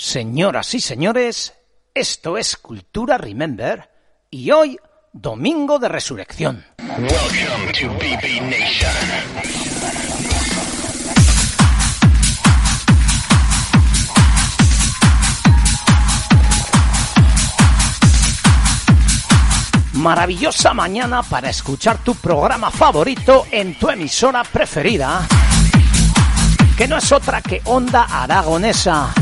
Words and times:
Señoras 0.00 0.74
y 0.74 0.80
señores, 0.80 1.54
esto 1.92 2.38
es 2.38 2.56
Cultura 2.56 3.18
Remember 3.18 3.90
y 4.30 4.52
hoy 4.52 4.78
Domingo 5.12 5.80
de 5.80 5.88
Resurrección. 5.88 6.64
Welcome 6.78 7.72
to 7.72 7.88
BB 7.94 8.42
Nation. 8.42 8.92
Maravillosa 19.94 20.72
mañana 20.74 21.24
para 21.24 21.50
escuchar 21.50 22.04
tu 22.04 22.14
programa 22.14 22.70
favorito 22.70 23.46
en 23.50 23.76
tu 23.76 23.90
emisora 23.90 24.44
preferida, 24.44 25.26
que 26.76 26.86
no 26.86 26.98
es 26.98 27.10
otra 27.10 27.42
que 27.42 27.60
Onda 27.64 28.04
Aragonesa. 28.04 29.12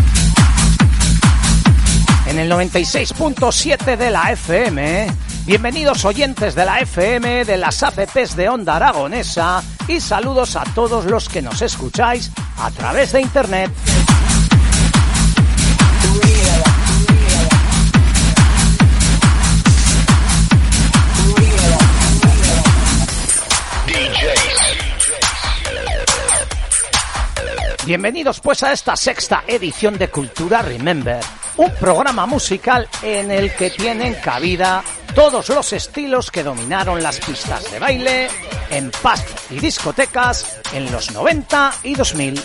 En 2.26 2.38
el 2.38 2.50
96.7 2.50 3.96
de 3.96 4.10
la 4.10 4.32
FM, 4.32 5.06
bienvenidos 5.46 6.04
oyentes 6.04 6.54
de 6.54 6.64
la 6.64 6.80
FM, 6.80 7.44
de 7.44 7.56
las 7.56 7.82
APPs 7.82 8.34
de 8.34 8.48
Onda 8.48 8.76
Aragonesa 8.76 9.62
y 9.86 10.00
saludos 10.00 10.56
a 10.56 10.64
todos 10.74 11.04
los 11.06 11.28
que 11.28 11.40
nos 11.40 11.62
escucháis 11.62 12.30
a 12.58 12.70
través 12.72 13.12
de 13.12 13.20
Internet. 13.20 13.70
Bienvenidos 27.86 28.40
pues 28.40 28.64
a 28.64 28.72
esta 28.72 28.96
sexta 28.96 29.44
edición 29.46 29.96
de 29.96 30.08
Cultura 30.08 30.60
Remember, 30.60 31.20
un 31.56 31.74
programa 31.74 32.26
musical 32.26 32.88
en 33.02 33.30
el 33.30 33.54
que 33.54 33.70
tienen 33.70 34.14
cabida 34.14 34.82
todos 35.14 35.48
los 35.48 35.72
estilos 35.72 36.30
que 36.30 36.42
dominaron 36.42 37.02
las 37.02 37.18
pistas 37.18 37.70
de 37.70 37.78
baile 37.78 38.28
en 38.70 38.90
pubs 38.90 39.24
y 39.50 39.58
discotecas 39.58 40.58
en 40.72 40.90
los 40.92 41.12
90 41.12 41.72
y 41.84 41.94
2000. 41.94 42.42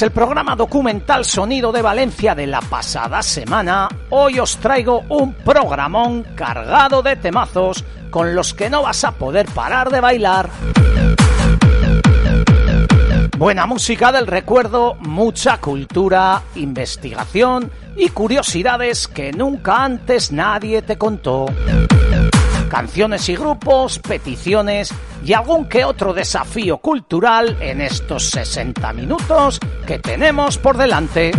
El 0.00 0.10
programa 0.10 0.56
documental 0.56 1.24
Sonido 1.26 1.70
de 1.70 1.82
Valencia 1.82 2.34
de 2.34 2.46
la 2.46 2.60
pasada 2.62 3.22
semana, 3.22 3.88
hoy 4.08 4.40
os 4.40 4.56
traigo 4.56 5.04
un 5.10 5.34
programón 5.34 6.24
cargado 6.34 7.02
de 7.02 7.14
temazos 7.14 7.84
con 8.10 8.34
los 8.34 8.54
que 8.54 8.70
no 8.70 8.82
vas 8.82 9.04
a 9.04 9.12
poder 9.12 9.46
parar 9.54 9.90
de 9.90 10.00
bailar. 10.00 10.48
Buena 13.36 13.66
música 13.66 14.10
del 14.10 14.26
recuerdo, 14.26 14.94
mucha 14.94 15.58
cultura, 15.58 16.42
investigación 16.54 17.70
y 17.94 18.08
curiosidades 18.08 19.06
que 19.06 19.30
nunca 19.30 19.84
antes 19.84 20.32
nadie 20.32 20.80
te 20.82 20.96
contó 20.96 21.46
canciones 22.72 23.28
y 23.28 23.36
grupos, 23.36 23.98
peticiones 23.98 24.94
y 25.22 25.34
algún 25.34 25.68
que 25.68 25.84
otro 25.84 26.14
desafío 26.14 26.78
cultural 26.78 27.58
en 27.60 27.82
estos 27.82 28.30
60 28.30 28.94
minutos 28.94 29.60
que 29.86 29.98
tenemos 29.98 30.56
por 30.56 30.78
delante. 30.78 31.32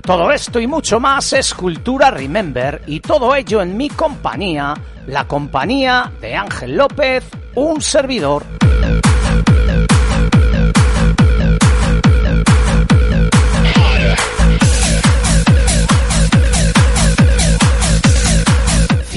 Todo 0.00 0.32
esto 0.32 0.58
y 0.60 0.66
mucho 0.66 0.98
más 0.98 1.34
es 1.34 1.52
Cultura 1.52 2.10
Remember 2.10 2.80
y 2.86 3.00
todo 3.00 3.34
ello 3.34 3.60
en 3.60 3.76
mi 3.76 3.90
compañía, 3.90 4.72
la 5.06 5.26
compañía 5.28 6.10
de 6.22 6.36
Ángel 6.36 6.78
López, 6.78 7.22
un 7.54 7.82
servidor. 7.82 8.46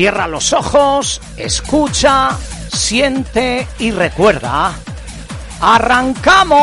Cierra 0.03 0.27
los 0.27 0.51
ojos, 0.51 1.21
escucha, 1.37 2.31
siente 2.67 3.65
y 3.79 3.91
recuerda. 3.91 4.73
¡Arrancamos! 5.61 6.57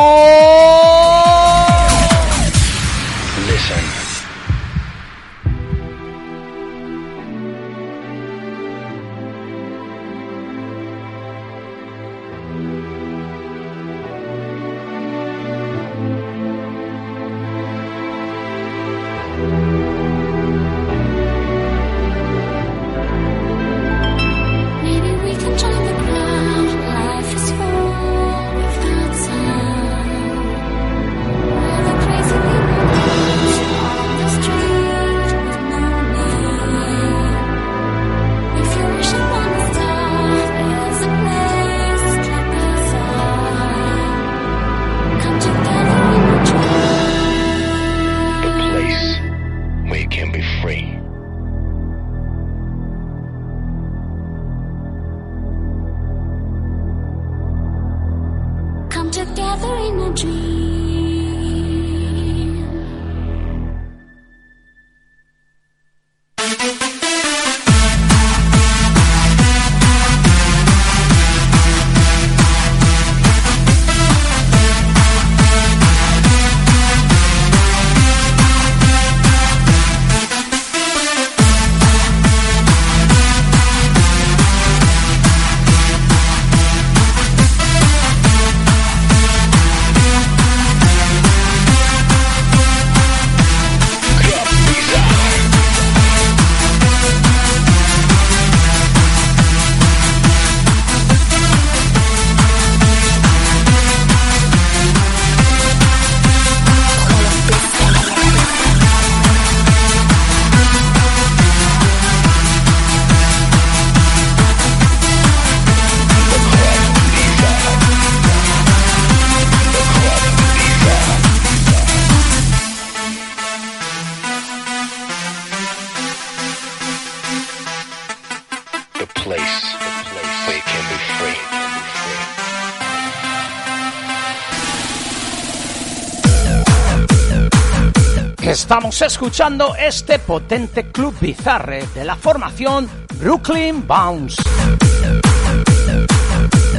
Estamos 138.41 138.99
escuchando 139.03 139.75
este 139.75 140.17
potente 140.17 140.91
club 140.91 141.15
bizarre 141.21 141.87
de 141.93 142.03
la 142.03 142.15
formación 142.15 142.89
Brooklyn 143.19 143.85
Bounce. 143.87 144.41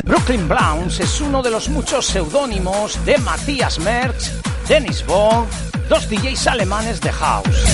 Brooklyn 0.05 0.49
Bounce 0.49 1.05
es 1.05 1.21
uno 1.21 1.41
de 1.41 1.51
los 1.51 1.69
muchos 1.69 2.07
seudónimos 2.07 3.03
de 3.05 3.17
Matthias 3.19 3.79
Merz, 3.79 4.33
Dennis 4.69 5.07
Bond, 5.07 5.49
dos 5.89 6.09
DJs 6.11 6.49
alemanes 6.49 7.01
de 7.01 7.13
house. 7.13 7.65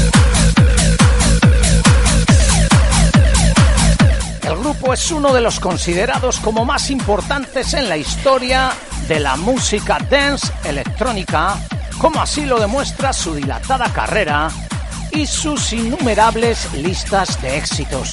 El 4.42 4.56
grupo 4.58 4.92
es 4.92 5.10
uno 5.10 5.32
de 5.32 5.40
los 5.40 5.58
considerados 5.58 6.38
como 6.40 6.66
más 6.66 6.90
importantes 6.90 7.72
en 7.72 7.88
la 7.88 7.96
historia 7.96 8.70
de 9.08 9.18
la 9.18 9.36
música 9.36 9.98
dance 10.10 10.52
electrónica, 10.64 11.56
como 11.98 12.20
así 12.20 12.44
lo 12.44 12.58
demuestra 12.58 13.12
su 13.12 13.34
dilatada 13.34 13.92
carrera 13.92 14.50
y 15.12 15.26
sus 15.26 15.72
innumerables 15.72 16.72
listas 16.74 17.40
de 17.42 17.56
éxitos. 17.56 18.12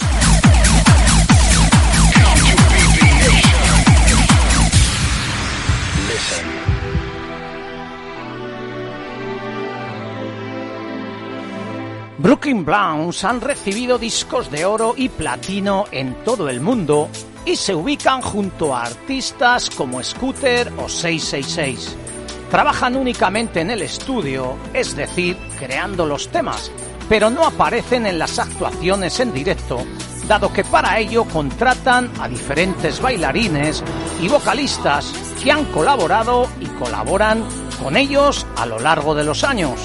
Brooklyn 12.17 12.65
Browns 12.65 13.23
han 13.23 13.39
recibido 13.39 13.99
discos 13.99 14.49
de 14.49 14.65
oro 14.65 14.95
y 14.97 15.09
platino 15.09 15.85
en 15.91 16.15
todo 16.23 16.49
el 16.49 16.59
mundo 16.59 17.07
y 17.45 17.55
se 17.55 17.75
ubican 17.75 18.21
junto 18.21 18.75
a 18.75 18.83
artistas 18.83 19.69
como 19.69 20.01
Scooter 20.01 20.73
o 20.77 20.89
666. 20.89 22.04
Trabajan 22.49 22.95
únicamente 22.95 23.61
en 23.61 23.71
el 23.71 23.81
estudio, 23.81 24.55
es 24.73 24.95
decir, 24.95 25.37
creando 25.59 26.05
los 26.05 26.29
temas, 26.29 26.71
pero 27.09 27.29
no 27.29 27.45
aparecen 27.45 28.05
en 28.05 28.19
las 28.19 28.39
actuaciones 28.39 29.19
en 29.19 29.33
directo, 29.33 29.83
dado 30.27 30.53
que 30.53 30.63
para 30.63 30.99
ello 30.99 31.25
contratan 31.25 32.11
a 32.19 32.27
diferentes 32.27 33.01
bailarines 33.01 33.83
y 34.21 34.27
vocalistas 34.27 35.11
que 35.43 35.51
han 35.51 35.65
colaborado 35.65 36.47
y 36.59 36.65
colaboran 36.65 37.43
con 37.81 37.97
ellos 37.97 38.45
a 38.57 38.65
lo 38.65 38.79
largo 38.79 39.13
de 39.15 39.23
los 39.23 39.43
años. 39.43 39.79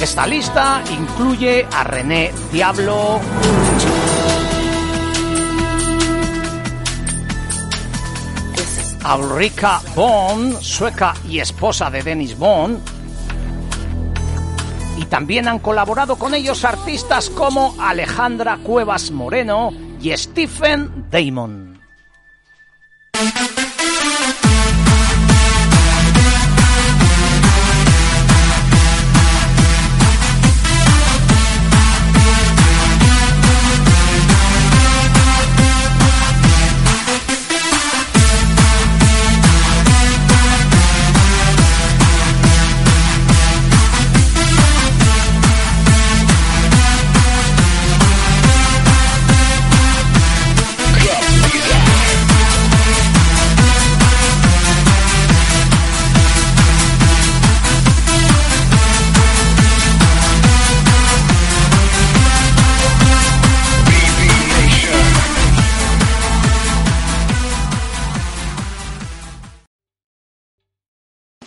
Esta 0.00 0.26
lista 0.26 0.82
incluye 0.90 1.66
a 1.72 1.82
René 1.82 2.30
Diablo, 2.52 3.20
Ulrika 9.04 9.80
Bond, 9.94 10.60
sueca 10.60 11.14
y 11.28 11.38
esposa 11.38 11.90
de 11.90 12.02
Dennis 12.02 12.38
Bond, 12.38 12.80
y 14.96 15.04
también 15.04 15.46
han 15.48 15.58
colaborado 15.58 16.16
con 16.16 16.34
ellos 16.34 16.64
artistas 16.64 17.28
como 17.28 17.74
Alejandra 17.78 18.58
Cuevas 18.62 19.10
Moreno 19.10 19.70
y 20.00 20.16
Stephen 20.16 21.06
Damon. 21.10 21.73